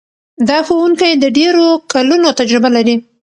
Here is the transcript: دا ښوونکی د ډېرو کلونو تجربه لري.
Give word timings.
دا 0.49 0.57
ښوونکی 0.67 1.11
د 1.17 1.25
ډېرو 1.37 1.65
کلونو 1.93 2.27
تجربه 2.39 2.69
لري. 2.75 2.95